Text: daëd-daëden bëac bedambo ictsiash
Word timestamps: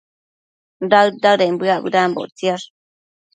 daëd-daëden 0.91 1.53
bëac 1.59 1.79
bedambo 1.83 2.19
ictsiash 2.27 2.65